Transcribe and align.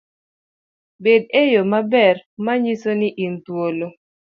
Bed 1.03 1.23
eyo 1.43 1.61
maber 1.71 2.17
manyiso 2.45 2.91
ni 2.99 3.09
in 3.25 3.33
thuolo 3.45 3.87